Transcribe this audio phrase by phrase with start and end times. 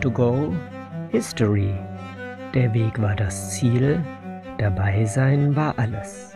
[0.00, 0.54] to go,
[1.10, 1.74] History.
[2.54, 4.02] Der Weg war das Ziel,
[4.58, 6.34] dabei sein war alles.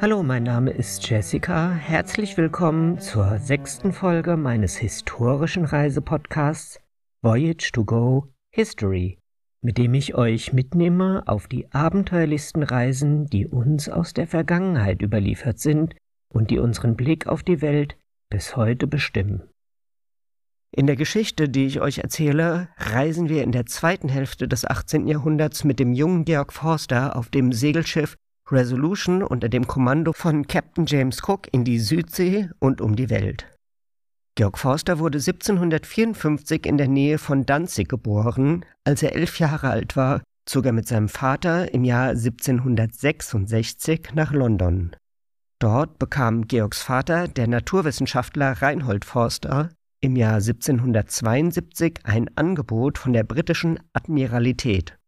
[0.00, 1.72] Hallo, mein Name ist Jessica.
[1.72, 6.80] Herzlich willkommen zur sechsten Folge meines historischen Reisepodcasts
[7.20, 9.18] Voyage to Go History,
[9.60, 15.58] mit dem ich euch mitnehme auf die abenteuerlichsten Reisen, die uns aus der Vergangenheit überliefert
[15.58, 15.94] sind
[16.32, 17.96] und die unseren Blick auf die Welt
[18.30, 19.51] bis heute bestimmen.
[20.74, 25.06] In der Geschichte, die ich euch erzähle, reisen wir in der zweiten Hälfte des 18.
[25.06, 28.16] Jahrhunderts mit dem jungen Georg Forster auf dem Segelschiff
[28.50, 33.46] Resolution unter dem Kommando von Captain James Cook in die Südsee und um die Welt.
[34.34, 38.64] Georg Forster wurde 1754 in der Nähe von Danzig geboren.
[38.84, 44.32] Als er elf Jahre alt war, zog er mit seinem Vater im Jahr 1766 nach
[44.32, 44.96] London.
[45.58, 49.68] Dort bekam Georgs Vater, der Naturwissenschaftler Reinhold Forster,
[50.02, 54.98] im Jahr 1772 ein Angebot von der britischen Admiralität.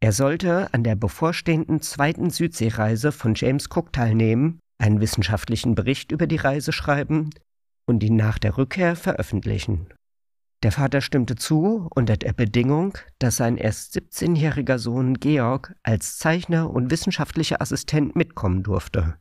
[0.00, 6.26] Er sollte an der bevorstehenden zweiten Südseereise von James Cook teilnehmen, einen wissenschaftlichen Bericht über
[6.26, 7.30] die Reise schreiben
[7.86, 9.86] und ihn nach der Rückkehr veröffentlichen.
[10.62, 16.70] Der Vater stimmte zu unter der Bedingung, dass sein erst 17-jähriger Sohn Georg als Zeichner
[16.70, 19.16] und wissenschaftlicher Assistent mitkommen durfte.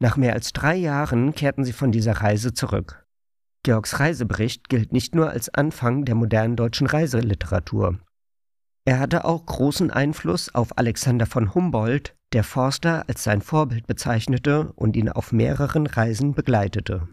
[0.00, 3.06] Nach mehr als drei Jahren kehrten sie von dieser Reise zurück.
[3.62, 7.98] Georgs Reisebericht gilt nicht nur als Anfang der modernen deutschen Reiseliteratur.
[8.86, 14.72] Er hatte auch großen Einfluss auf Alexander von Humboldt, der Forster als sein Vorbild bezeichnete
[14.76, 17.08] und ihn auf mehreren Reisen begleitete.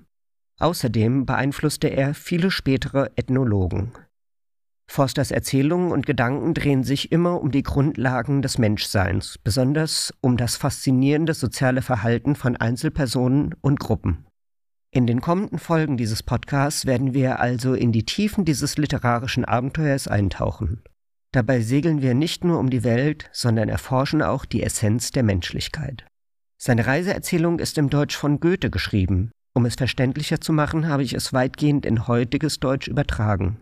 [0.60, 3.92] Außerdem beeinflusste er viele spätere Ethnologen.
[4.90, 10.56] Forsters Erzählungen und Gedanken drehen sich immer um die Grundlagen des Menschseins, besonders um das
[10.56, 14.27] faszinierende soziale Verhalten von Einzelpersonen und Gruppen.
[14.98, 20.08] In den kommenden Folgen dieses Podcasts werden wir also in die Tiefen dieses literarischen Abenteuers
[20.08, 20.82] eintauchen.
[21.32, 26.08] Dabei segeln wir nicht nur um die Welt, sondern erforschen auch die Essenz der Menschlichkeit.
[26.58, 29.30] Seine Reiseerzählung ist im Deutsch von Goethe geschrieben.
[29.54, 33.60] Um es verständlicher zu machen, habe ich es weitgehend in heutiges Deutsch übertragen.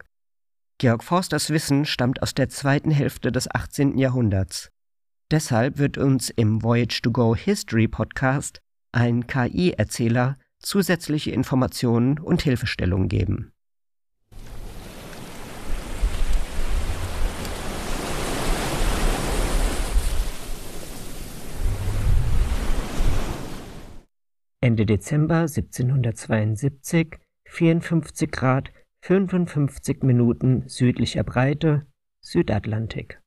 [0.78, 3.98] Georg Forsters Wissen stammt aus der zweiten Hälfte des 18.
[3.98, 4.70] Jahrhunderts.
[5.32, 8.62] Deshalb wird uns im Voyage to Go History Podcast
[8.94, 13.52] ein KI-Erzähler zusätzliche Informationen und Hilfestellungen geben.
[24.60, 28.72] Ende Dezember 1772, 54 Grad
[29.02, 31.86] 55 Minuten südlicher Breite,
[32.22, 33.22] Südatlantik.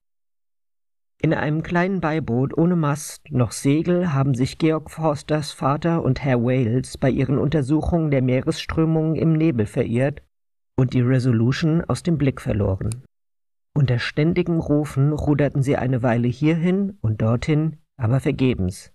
[1.20, 6.44] In einem kleinen Beiboot ohne Mast noch Segel haben sich Georg Forsters Vater und Herr
[6.44, 10.22] Wales bei ihren Untersuchungen der Meeresströmungen im Nebel verirrt
[10.76, 13.02] und die Resolution aus dem Blick verloren.
[13.74, 18.92] Unter ständigem Rufen ruderten sie eine Weile hierhin und dorthin, aber vergebens.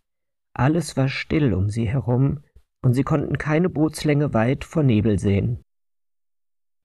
[0.54, 2.40] Alles war still um sie herum,
[2.82, 5.60] und sie konnten keine Bootslänge weit vor Nebel sehen.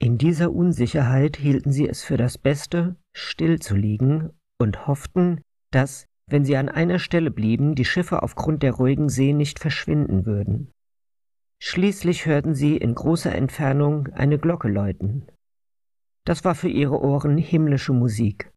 [0.01, 6.07] In dieser Unsicherheit hielten sie es für das Beste, still zu liegen und hofften, dass,
[6.29, 10.71] wenn sie an einer Stelle blieben, die Schiffe aufgrund der ruhigen See nicht verschwinden würden.
[11.61, 15.27] Schließlich hörten sie in großer Entfernung eine Glocke läuten.
[16.25, 18.53] Das war für ihre Ohren himmlische Musik.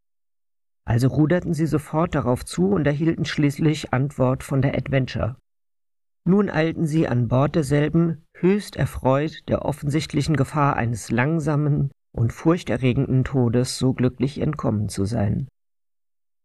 [0.86, 5.38] Also ruderten sie sofort darauf zu und erhielten schließlich Antwort von der Adventure.
[6.26, 13.24] Nun eilten sie an Bord derselben, höchst erfreut der offensichtlichen Gefahr eines langsamen und furchterregenden
[13.24, 15.48] Todes so glücklich entkommen zu sein.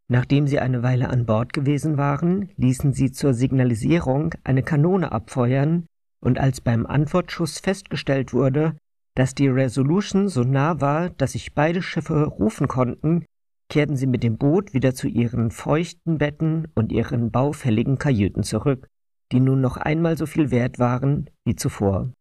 [0.08, 5.86] Nachdem sie eine Weile an Bord gewesen waren, ließen sie zur Signalisierung eine Kanone abfeuern,
[6.20, 8.76] und als beim Antwortschuss festgestellt wurde,
[9.14, 13.24] dass die Resolution so nah war, dass sich beide Schiffe rufen konnten,
[13.68, 18.86] kehrten sie mit dem Boot wieder zu ihren feuchten Betten und ihren baufälligen Kajüten zurück,
[19.32, 22.12] die nun noch einmal so viel wert waren wie zuvor.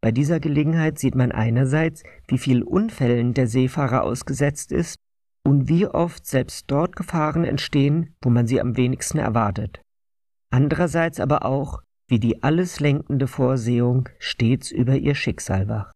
[0.00, 4.98] Bei dieser Gelegenheit sieht man einerseits, wie viel Unfällen der Seefahrer ausgesetzt ist
[5.44, 9.80] und wie oft selbst dort Gefahren entstehen, wo man sie am wenigsten erwartet.
[10.50, 15.94] Andererseits aber auch, wie die alles lenkende Vorsehung stets über ihr Schicksal wacht.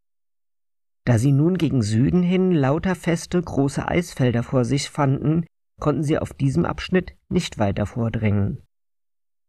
[1.05, 5.47] Da sie nun gegen Süden hin lauter feste große Eisfelder vor sich fanden,
[5.81, 8.63] konnten sie auf diesem Abschnitt nicht weiter vordringen.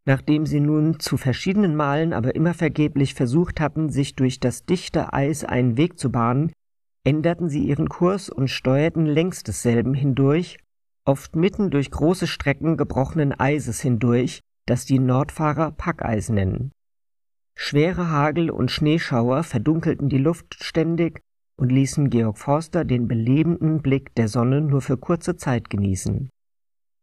[0.06, 5.12] Nachdem sie nun zu verschiedenen Malen aber immer vergeblich versucht hatten, sich durch das dichte
[5.14, 6.54] Eis einen Weg zu bahnen,
[7.04, 10.58] änderten sie ihren Kurs und steuerten längs desselben hindurch,
[11.06, 16.72] oft mitten durch große Strecken gebrochenen Eises hindurch, das die Nordfahrer Packeis nennen.
[17.56, 21.22] Schwere Hagel und Schneeschauer verdunkelten die Luft ständig,
[21.60, 26.30] und ließen Georg Forster den belebenden Blick der Sonne nur für kurze Zeit genießen.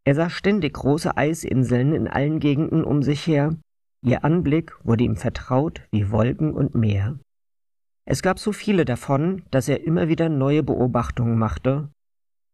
[0.05, 3.55] Er sah ständig große Eisinseln in allen Gegenden um sich her,
[4.03, 7.19] ihr Anblick wurde ihm vertraut wie Wolken und Meer.
[8.08, 11.91] Es gab so viele davon, dass er immer wieder neue Beobachtungen machte.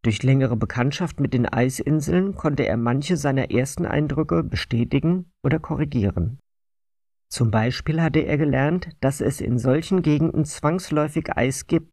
[0.01, 6.39] Durch längere Bekanntschaft mit den Eisinseln konnte er manche seiner ersten Eindrücke bestätigen oder korrigieren.
[7.29, 11.91] Zum Beispiel hatte er gelernt, dass es in solchen Gegenden zwangsläufig Eis gibt,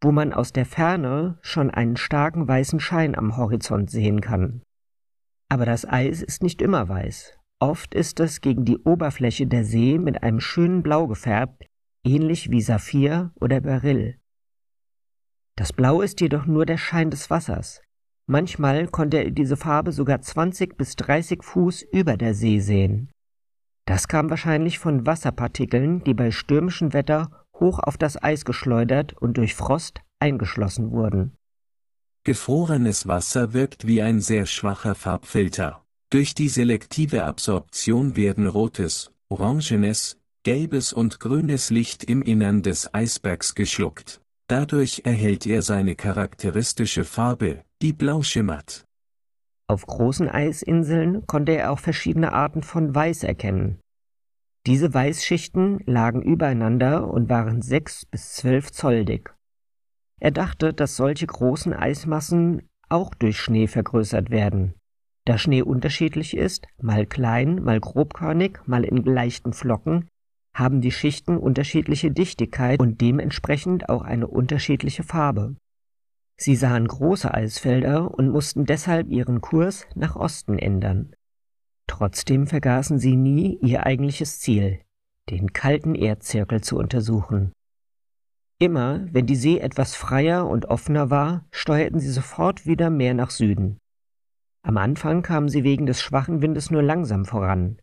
[0.00, 4.62] wo man aus der Ferne schon einen starken weißen Schein am Horizont sehen kann.
[5.48, 7.36] Aber das Eis ist nicht immer weiß.
[7.60, 11.64] Oft ist es gegen die Oberfläche der See mit einem schönen Blau gefärbt,
[12.04, 14.18] ähnlich wie Saphir oder Beryl.
[15.56, 17.82] Das Blau ist jedoch nur der Schein des Wassers.
[18.26, 23.10] Manchmal konnte er diese Farbe sogar 20 bis 30 Fuß über der See sehen.
[23.84, 29.36] Das kam wahrscheinlich von Wasserpartikeln, die bei stürmischem Wetter hoch auf das Eis geschleudert und
[29.36, 31.36] durch Frost eingeschlossen wurden.
[32.24, 35.84] Gefrorenes Wasser wirkt wie ein sehr schwacher Farbfilter.
[36.10, 43.54] Durch die selektive Absorption werden rotes, orangenes, gelbes und grünes Licht im Innern des Eisbergs
[43.54, 44.20] geschluckt.
[44.48, 48.84] Dadurch erhält er seine charakteristische Farbe, die blau schimmert.
[49.68, 53.78] Auf großen Eisinseln konnte er auch verschiedene Arten von Weiß erkennen.
[54.66, 59.34] Diese Weißschichten lagen übereinander und waren sechs bis zwölf Zoll dick.
[60.20, 64.74] Er dachte, dass solche großen Eismassen auch durch Schnee vergrößert werden.
[65.24, 70.08] Da Schnee unterschiedlich ist, mal klein, mal grobkörnig, mal in leichten Flocken,
[70.54, 75.56] haben die Schichten unterschiedliche Dichtigkeit und dementsprechend auch eine unterschiedliche Farbe.
[76.36, 81.14] Sie sahen große Eisfelder und mussten deshalb ihren Kurs nach Osten ändern.
[81.86, 84.80] Trotzdem vergaßen sie nie ihr eigentliches Ziel,
[85.30, 87.52] den kalten Erdzirkel zu untersuchen.
[88.58, 93.30] Immer, wenn die See etwas freier und offener war, steuerten sie sofort wieder mehr nach
[93.30, 93.78] Süden.
[94.62, 97.78] Am Anfang kamen sie wegen des schwachen Windes nur langsam voran,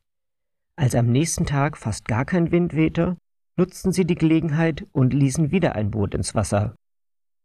[0.79, 3.17] als am nächsten Tag fast gar kein Wind wehte,
[3.57, 6.73] nutzten sie die Gelegenheit und ließen wieder ein Boot ins Wasser.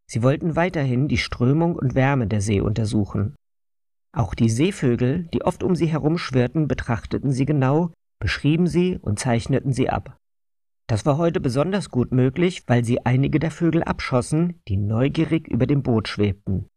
[0.06, 3.34] Sie wollten weiterhin die Strömung und Wärme der See untersuchen.
[4.12, 7.90] Auch die Seevögel, die oft um sie herumschwirrten, betrachteten sie genau,
[8.20, 10.16] beschrieben sie und zeichneten sie ab.
[10.86, 15.66] Das war heute besonders gut möglich, weil sie einige der Vögel abschossen, die neugierig über
[15.66, 16.68] dem Boot schwebten.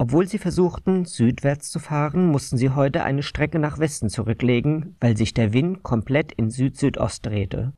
[0.00, 5.16] Obwohl sie versuchten, südwärts zu fahren, mussten sie heute eine Strecke nach Westen zurücklegen, weil
[5.16, 7.72] sich der Wind komplett in Süd-Südost drehte.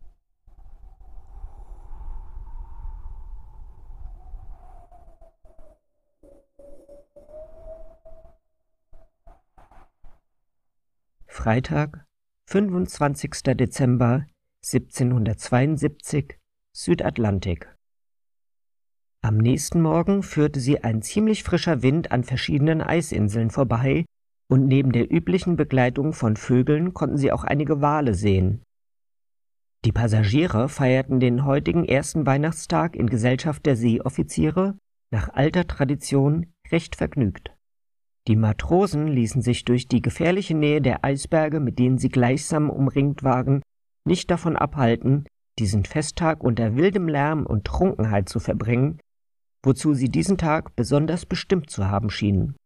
[11.26, 12.05] Freitag,
[12.44, 13.31] 25.
[13.56, 14.26] Dezember
[14.62, 16.38] 1772,
[16.72, 17.80] Südatlantik.
[19.22, 24.06] Am nächsten Morgen führte sie ein ziemlich frischer Wind an verschiedenen Eisinseln vorbei,
[24.49, 28.62] und neben der üblichen Begleitung von Vögeln konnten sie auch einige Wale sehen.
[29.84, 34.76] Die Passagiere feierten den heutigen ersten Weihnachtstag in Gesellschaft der Seeoffiziere
[35.11, 37.55] nach alter Tradition recht vergnügt.
[38.26, 43.22] Die Matrosen ließen sich durch die gefährliche Nähe der Eisberge, mit denen sie gleichsam umringt
[43.22, 43.62] waren,
[44.05, 45.25] nicht davon abhalten,
[45.58, 48.98] diesen Festtag unter wildem Lärm und Trunkenheit zu verbringen,
[49.62, 52.56] wozu sie diesen Tag besonders bestimmt zu haben schienen.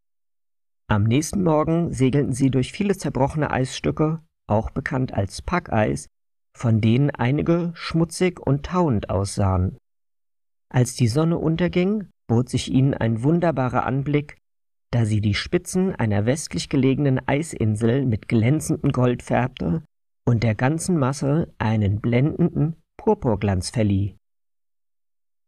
[0.88, 6.06] Am nächsten Morgen segelten sie durch viele zerbrochene Eisstücke, auch bekannt als Packeis,
[6.56, 9.76] von denen einige schmutzig und tauend aussahen.
[10.68, 14.36] Als die Sonne unterging, bot sich ihnen ein wunderbarer Anblick,
[14.90, 19.82] da sie die Spitzen einer westlich gelegenen Eisinsel mit glänzendem Gold färbte
[20.26, 24.16] und der ganzen Masse einen blendenden Purpurglanz verlieh.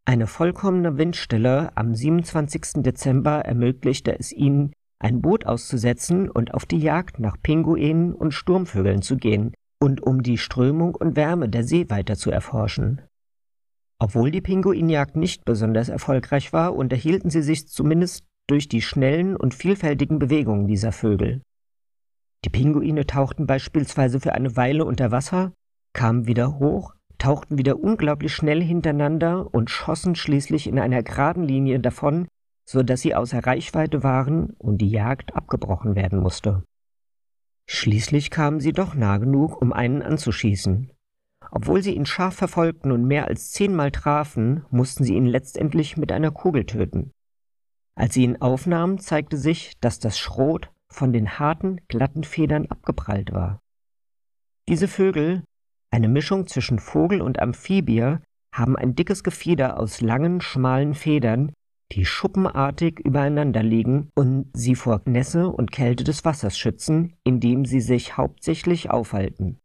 [0.08, 2.84] Eine vollkommene Windstille am 27.
[2.84, 9.02] Dezember ermöglichte es ihnen, ein Boot auszusetzen und auf die Jagd nach Pinguinen und Sturmvögeln
[9.02, 13.02] zu gehen und um die Strömung und Wärme der See weiter zu erforschen.
[13.98, 19.54] Obwohl die Pinguinjagd nicht besonders erfolgreich war, unterhielten sie sich zumindest durch die schnellen und
[19.54, 21.42] vielfältigen Bewegungen dieser Vögel.
[22.44, 25.52] Die Pinguine tauchten beispielsweise für eine Weile unter Wasser,
[25.92, 26.95] kamen wieder hoch
[27.26, 32.28] tauchten wieder unglaublich schnell hintereinander und schossen schließlich in einer geraden Linie davon,
[32.64, 36.62] so dass sie außer Reichweite waren und die Jagd abgebrochen werden musste.
[37.68, 40.92] Schließlich kamen sie doch nah genug, um einen anzuschießen.
[41.50, 46.12] Obwohl sie ihn scharf verfolgten und mehr als zehnmal trafen, mussten sie ihn letztendlich mit
[46.12, 47.10] einer Kugel töten.
[47.96, 53.32] Als sie ihn aufnahmen, zeigte sich, dass das Schrot von den harten, glatten Federn abgeprallt
[53.32, 53.58] war.
[54.68, 55.42] Diese Vögel
[55.90, 58.16] eine Mischung zwischen Vogel und Amphibie,
[58.52, 61.52] haben ein dickes Gefieder aus langen, schmalen Federn,
[61.92, 67.64] die schuppenartig übereinander liegen und sie vor Nässe und Kälte des Wassers schützen, in dem
[67.64, 69.58] sie sich hauptsächlich aufhalten.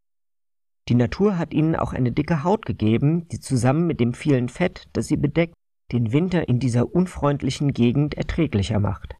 [0.87, 4.87] Die Natur hat ihnen auch eine dicke Haut gegeben, die zusammen mit dem vielen Fett,
[4.93, 5.53] das sie bedeckt,
[5.91, 9.15] den Winter in dieser unfreundlichen Gegend erträglicher macht.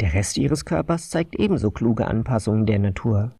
[0.00, 3.34] Der Rest ihres Körpers zeigt ebenso kluge Anpassungen der Natur.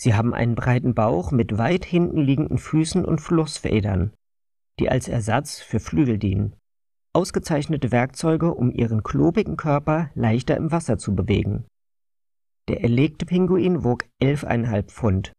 [0.00, 4.12] Sie haben einen breiten Bauch mit weit hinten liegenden Füßen und Flussfedern,
[4.78, 6.54] die als Ersatz für Flügel dienen.
[7.12, 11.64] Ausgezeichnete Werkzeuge, um ihren klobigen Körper leichter im Wasser zu bewegen.
[12.68, 15.32] Der erlegte Pinguin wog 11,5 Pfund.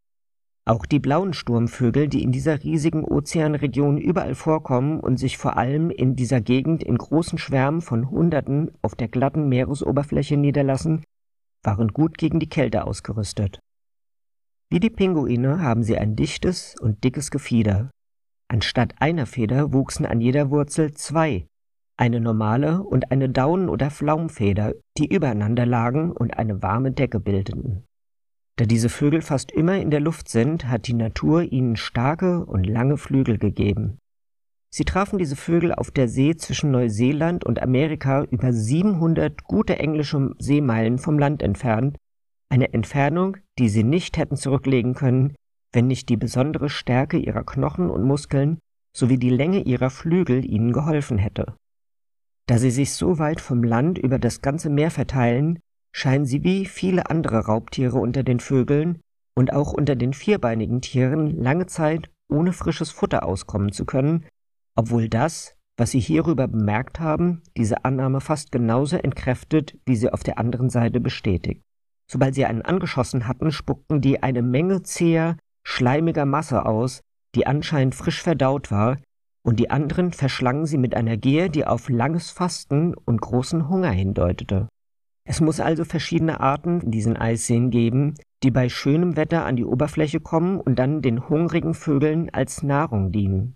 [0.66, 5.90] Auch die blauen Sturmvögel, die in dieser riesigen Ozeanregion überall vorkommen und sich vor allem
[5.90, 11.02] in dieser Gegend in großen Schwärmen von Hunderten auf der glatten Meeresoberfläche niederlassen,
[11.64, 13.62] waren gut gegen die Kälte ausgerüstet.
[14.72, 17.90] Wie die Pinguine haben sie ein dichtes und dickes Gefieder.
[18.50, 21.48] Anstatt einer Feder wuchsen an jeder Wurzel zwei,
[21.98, 27.84] eine normale und eine Daunen- oder Flaumfeder, die übereinander lagen und eine warme Decke bildeten.
[28.58, 32.66] Da diese Vögel fast immer in der Luft sind, hat die Natur ihnen starke und
[32.66, 33.98] lange Flügel gegeben.
[34.70, 40.36] Sie trafen diese Vögel auf der See zwischen Neuseeland und Amerika über 700 gute englische
[40.38, 41.98] Seemeilen vom Land entfernt,
[42.50, 45.36] eine Entfernung, die sie nicht hätten zurücklegen können,
[45.72, 48.60] wenn nicht die besondere Stärke ihrer Knochen und Muskeln
[48.96, 51.56] sowie die Länge ihrer Flügel ihnen geholfen hätte.
[52.48, 55.60] Da sie sich so weit vom Land über das ganze Meer verteilen,
[55.92, 59.00] scheinen sie wie viele andere Raubtiere unter den Vögeln
[59.36, 64.26] und auch unter den vierbeinigen Tieren lange Zeit ohne frisches Futter auskommen zu können,
[64.76, 70.24] obwohl das, was sie hierüber bemerkt haben, diese Annahme fast genauso entkräftet, wie sie auf
[70.24, 71.62] der anderen Seite bestätigt.
[72.12, 77.02] Sobald sie einen angeschossen hatten, spuckten die eine Menge zäher, schleimiger Masse aus,
[77.36, 78.98] die anscheinend frisch verdaut war,
[79.44, 83.92] und die anderen verschlangen sie mit einer Gier, die auf langes Fasten und großen Hunger
[83.92, 84.68] hindeutete.
[85.24, 89.66] Es muss also verschiedene Arten in diesen Eisseen geben, die bei schönem Wetter an die
[89.66, 93.56] Oberfläche kommen und dann den hungrigen Vögeln als Nahrung dienen.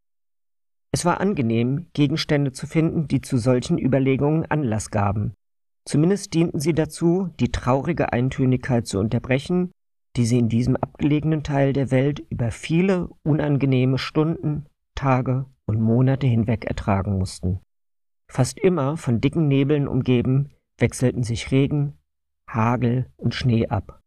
[0.91, 5.33] Es war angenehm, Gegenstände zu finden, die zu solchen Überlegungen Anlass gaben.
[5.85, 9.71] Zumindest dienten sie dazu, die traurige Eintönigkeit zu unterbrechen,
[10.15, 16.27] die sie in diesem abgelegenen Teil der Welt über viele unangenehme Stunden, Tage und Monate
[16.27, 17.59] hinweg ertragen mussten.
[18.29, 21.97] Fast immer von dicken Nebeln umgeben, wechselten sich Regen,
[22.49, 24.01] Hagel und Schnee ab.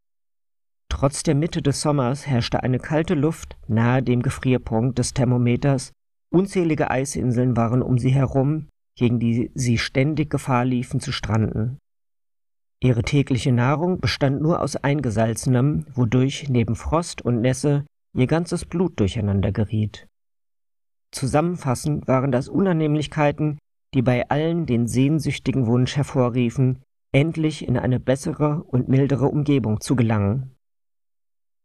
[0.88, 5.92] Trotz der Mitte des Sommers herrschte eine kalte Luft nahe dem Gefrierpunkt des Thermometers,
[6.30, 11.78] unzählige Eisinseln waren um sie herum, gegen die sie ständig Gefahr liefen zu stranden.
[12.80, 18.98] Ihre tägliche Nahrung bestand nur aus eingesalzenem, wodurch neben Frost und Nässe ihr ganzes Blut
[19.00, 20.06] durcheinander geriet.
[21.10, 23.58] Zusammenfassend waren das Unannehmlichkeiten,
[23.94, 29.96] die bei allen den sehnsüchtigen Wunsch hervorriefen, endlich in eine bessere und mildere Umgebung zu
[29.96, 30.54] gelangen.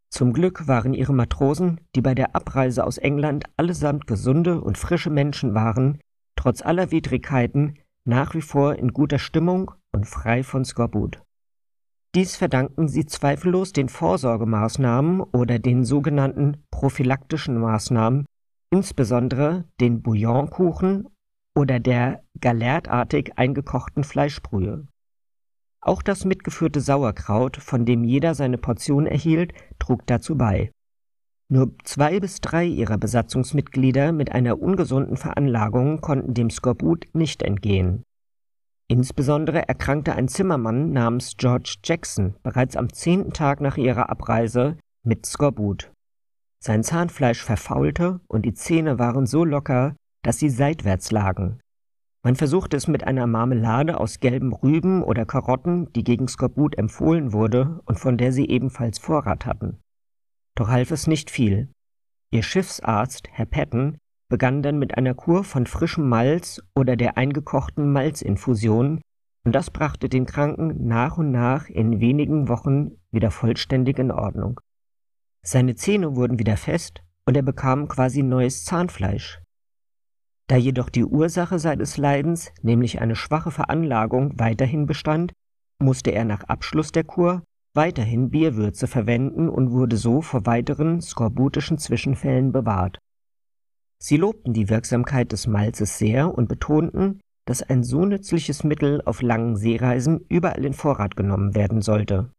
[0.10, 5.10] Zum Glück waren ihre Matrosen, die bei der Abreise aus England allesamt gesunde und frische
[5.10, 6.00] Menschen waren,
[6.42, 11.22] trotz aller Widrigkeiten nach wie vor in guter Stimmung und frei von Skorbut.
[12.16, 18.26] Dies verdanken sie zweifellos den Vorsorgemaßnahmen oder den sogenannten prophylaktischen Maßnahmen,
[18.72, 21.10] insbesondere den Bouillonkuchen
[21.56, 24.88] oder der galertartig eingekochten Fleischbrühe.
[25.80, 30.72] Auch das mitgeführte Sauerkraut, von dem jeder seine Portion erhielt, trug dazu bei.
[31.54, 38.04] Nur zwei bis drei ihrer Besatzungsmitglieder mit einer ungesunden Veranlagung konnten dem Skorbut nicht entgehen.
[38.88, 45.26] Insbesondere erkrankte ein Zimmermann namens George Jackson bereits am zehnten Tag nach ihrer Abreise mit
[45.26, 45.92] Skorbut.
[46.64, 51.60] Sein Zahnfleisch verfaulte und die Zähne waren so locker, dass sie seitwärts lagen.
[52.24, 57.34] Man versuchte es mit einer Marmelade aus gelben Rüben oder Karotten, die gegen Skorbut empfohlen
[57.34, 59.82] wurde und von der sie ebenfalls Vorrat hatten.
[60.56, 61.70] Doch half es nicht viel.
[62.32, 63.98] Ihr Schiffsarzt, Herr Patton,
[64.30, 69.02] begann dann mit einer Kur von frischem Malz oder der eingekochten Malzinfusion,
[69.44, 74.60] und das brachte den Kranken nach und nach in wenigen Wochen wieder vollständig in Ordnung.
[75.44, 79.42] Seine Zähne wurden wieder fest und er bekam quasi neues Zahnfleisch.
[80.48, 85.34] Da jedoch die Ursache seines Leidens, nämlich eine schwache Veranlagung, weiterhin bestand,
[85.80, 91.78] musste er nach Abschluss der Kur weiterhin Bierwürze verwenden und wurde so vor weiteren skorbutischen
[91.78, 93.00] Zwischenfällen bewahrt.
[94.00, 99.22] Sie lobten die Wirksamkeit des Malzes sehr und betonten, dass ein so nützliches Mittel auf
[99.22, 102.32] langen Seereisen überall in Vorrat genommen werden sollte.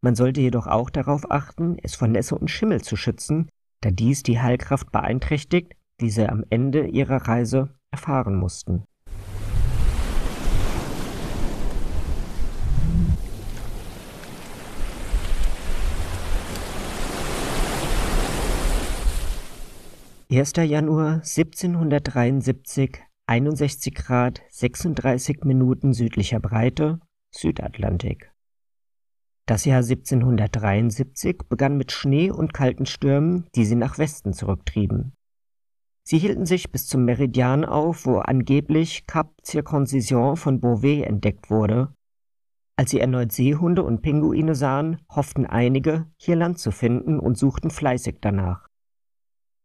[0.00, 3.48] Man sollte jedoch auch darauf achten, es vor Nässe und Schimmel zu schützen,
[3.82, 8.84] da dies die Heilkraft beeinträchtigt wie sie am Ende ihrer Reise erfahren mussten.
[20.30, 27.00] Erster Januar 1773, 61 Grad 36 Minuten südlicher Breite,
[27.34, 28.30] Südatlantik.
[29.46, 35.14] Das Jahr 1773 begann mit Schnee und kalten Stürmen, die sie nach Westen zurücktrieben.
[36.04, 41.94] Sie hielten sich bis zum Meridian auf, wo angeblich Cap Circoncision von Beauvais entdeckt wurde.
[42.76, 47.70] Als sie erneut Seehunde und Pinguine sahen, hofften einige, hier Land zu finden und suchten
[47.70, 48.67] fleißig danach.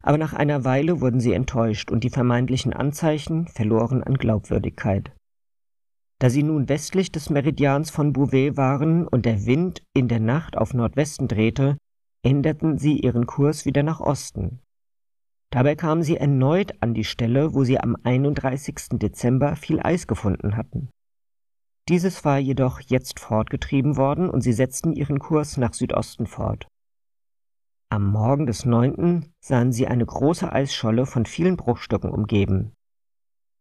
[0.06, 5.12] Aber nach einer Weile wurden sie enttäuscht und die vermeintlichen Anzeichen verloren an Glaubwürdigkeit.
[6.18, 10.58] Da sie nun westlich des Meridians von Bouvet waren und der Wind in der Nacht
[10.58, 11.78] auf Nordwesten drehte,
[12.22, 14.60] änderten sie ihren Kurs wieder nach Osten.
[15.48, 18.98] Dabei kamen sie erneut an die Stelle, wo sie am 31.
[18.98, 20.90] Dezember viel Eis gefunden hatten.
[21.88, 26.66] Dieses war jedoch jetzt fortgetrieben worden und sie setzten ihren Kurs nach Südosten fort.
[27.94, 29.32] Am Morgen des 9.
[29.38, 32.72] sahen sie eine große Eisscholle von vielen Bruchstücken umgeben.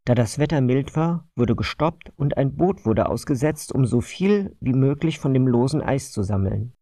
[0.05, 4.57] Da das Wetter mild war, wurde gestoppt und ein Boot wurde ausgesetzt, um so viel
[4.59, 6.73] wie möglich von dem losen Eis zu sammeln.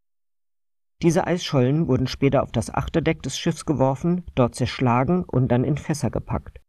[1.01, 5.75] Diese Eisschollen wurden später auf das Achterdeck des Schiffs geworfen, dort zerschlagen und dann in
[5.75, 6.61] Fässer gepackt.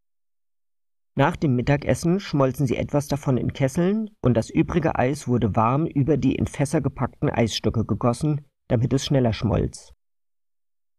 [1.15, 5.87] Nach dem Mittagessen schmolzen sie etwas davon in Kesseln und das übrige Eis wurde warm
[5.87, 9.95] über die in Fässer gepackten Eisstücke gegossen, damit es schneller schmolz.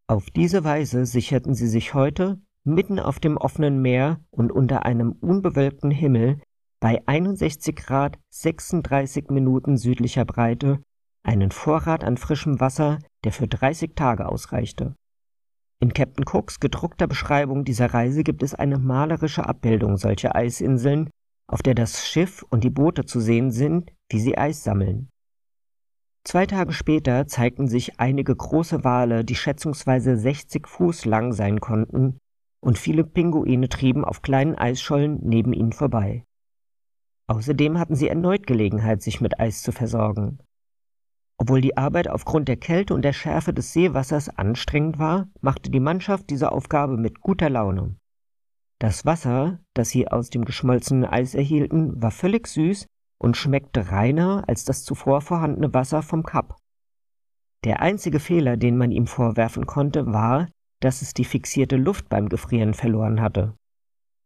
[0.07, 5.13] Auf diese Weise sicherten sie sich heute, mitten auf dem offenen Meer und unter einem
[5.13, 6.41] unbewölkten Himmel
[6.81, 10.83] bei 61 Grad 36 Minuten südlicher Breite
[11.23, 14.93] einen Vorrat an frischem Wasser, der für 30 Tage ausreichte.
[15.79, 21.09] In Captain Cooks gedruckter Beschreibung dieser Reise gibt es eine malerische Abbildung solcher Eisinseln,
[21.47, 25.09] auf der das Schiff und die Boote zu sehen sind, wie sie Eis sammeln.
[26.25, 32.17] Zwei Tage später zeigten sich einige große Wale, die schätzungsweise 60 Fuß lang sein konnten,
[32.61, 36.23] und viele Pinguine trieben auf kleinen Eisschollen neben ihnen vorbei.
[37.27, 40.39] Außerdem hatten sie erneut Gelegenheit, sich mit Eis zu versorgen.
[41.37, 45.81] Obwohl die Arbeit aufgrund der Kälte und der Schärfe des Seewassers anstrengend war, machte die
[45.81, 47.97] Mannschaft diese Aufgabe mit guter Laune.
[48.79, 52.87] Das Wasser, das sie aus dem geschmolzenen Eis erhielten, war völlig süß
[53.23, 56.57] und schmeckte reiner als das zuvor vorhandene Wasser vom Kap.
[57.63, 60.49] Der einzige Fehler, den man ihm vorwerfen konnte, war,
[60.81, 63.55] dass es die fixierte Luft beim Gefrieren verloren hatte.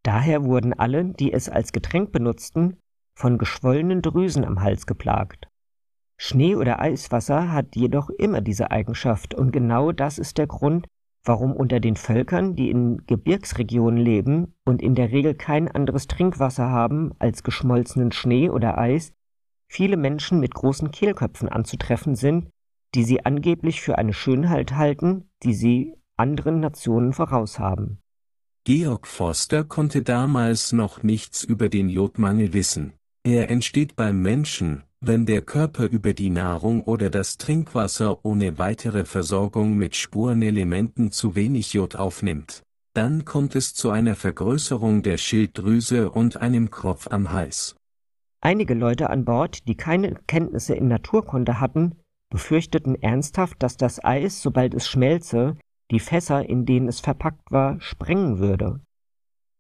[0.02, 2.78] Daher wurden alle, die es als Getränk benutzten,
[3.16, 5.48] von geschwollenen Drüsen am Hals geplagt.
[6.20, 10.88] Schnee oder Eiswasser hat jedoch immer diese Eigenschaft und genau das ist der Grund,
[11.28, 16.70] warum unter den Völkern, die in Gebirgsregionen leben und in der Regel kein anderes Trinkwasser
[16.70, 19.14] haben als geschmolzenen Schnee oder Eis,
[19.68, 22.50] viele Menschen mit großen Kehlköpfen anzutreffen sind,
[22.96, 28.00] die sie angeblich für eine Schönheit halten, die sie anderen Nationen voraus haben.
[28.64, 32.94] Georg Forster konnte damals noch nichts über den Jodmangel wissen.
[33.24, 39.06] Er entsteht beim Menschen, wenn der Körper über die Nahrung oder das Trinkwasser ohne weitere
[39.06, 42.64] Versorgung mit Spurenelementen zu wenig Jod aufnimmt.
[42.94, 47.76] Dann kommt es zu einer Vergrößerung der Schilddrüse und einem Kropf am Hals.
[48.42, 51.96] Einige Leute an Bord, die keine Kenntnisse in Naturkunde hatten,
[52.30, 55.58] befürchteten ernsthaft, dass das Eis, sobald es schmelze,
[55.92, 58.82] die Fässer, in denen es verpackt war, sprengen würde.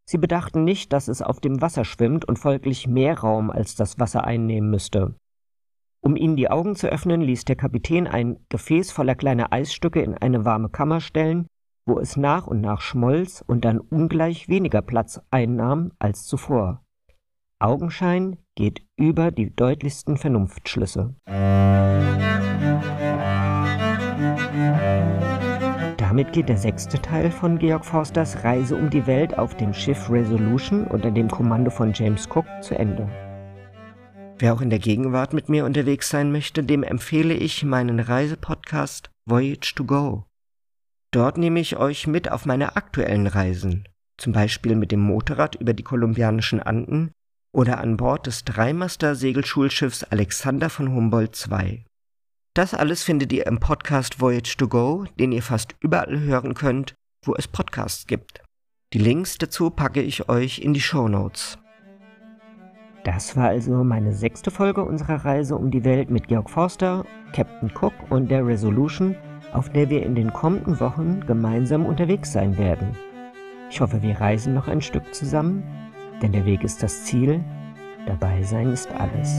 [0.09, 3.99] Sie bedachten nicht, dass es auf dem Wasser schwimmt und folglich mehr Raum als das
[3.99, 5.15] Wasser einnehmen müsste.
[6.07, 10.13] Um ihnen die Augen zu öffnen, ließ der Kapitän ein Gefäß voller kleiner Eisstücke in
[10.13, 11.47] eine warme Kammer stellen,
[11.85, 16.81] wo es nach und nach schmolz und dann ungleich weniger Platz einnahm als zuvor.
[17.59, 21.13] Augenschein geht über die deutlichsten Vernunftschlüsse.
[25.97, 30.09] Damit geht der sechste Teil von Georg Forsters Reise um die Welt auf dem Schiff
[30.09, 33.26] Resolution unter dem Kommando von James Cook zu Ende.
[34.39, 39.09] Wer auch in der Gegenwart mit mir unterwegs sein möchte, dem empfehle ich meinen Reisepodcast
[39.25, 40.25] Voyage to Go.
[41.11, 45.73] Dort nehme ich euch mit auf meine aktuellen Reisen, zum Beispiel mit dem Motorrad über
[45.73, 47.11] die kolumbianischen Anden
[47.51, 51.85] oder an Bord des Dreimaster-Segelschulschiffs Alexander von Humboldt II.
[52.53, 56.93] Das alles findet ihr im Podcast Voyage to Go, den ihr fast überall hören könnt,
[57.25, 58.43] wo es Podcasts gibt.
[58.93, 61.57] Die Links dazu packe ich euch in die Show Notes.
[63.07, 67.71] Das war also meine sechste Folge unserer Reise um die Welt mit Georg Forster, Captain
[67.73, 69.15] Cook und der Resolution,
[69.53, 72.97] auf der wir in den kommenden Wochen gemeinsam unterwegs sein werden.
[73.69, 75.63] Ich hoffe, wir reisen noch ein Stück zusammen,
[76.21, 77.39] denn der Weg ist das Ziel,
[78.05, 79.37] dabei sein ist alles.